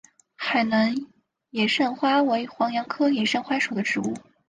[0.35, 0.95] 海南
[1.51, 4.17] 野扇花为黄杨科野扇花属的植物。